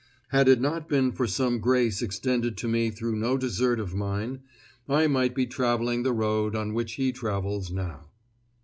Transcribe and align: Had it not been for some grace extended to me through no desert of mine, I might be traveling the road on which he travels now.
Had 0.29 0.47
it 0.49 0.59
not 0.59 0.89
been 0.89 1.11
for 1.11 1.27
some 1.27 1.59
grace 1.59 2.01
extended 2.01 2.57
to 2.57 2.67
me 2.67 2.89
through 2.89 3.15
no 3.15 3.37
desert 3.37 3.79
of 3.79 3.93
mine, 3.93 4.39
I 4.89 5.05
might 5.05 5.35
be 5.35 5.45
traveling 5.45 6.01
the 6.01 6.11
road 6.11 6.55
on 6.55 6.73
which 6.73 6.93
he 6.93 7.11
travels 7.11 7.69
now. 7.71 8.09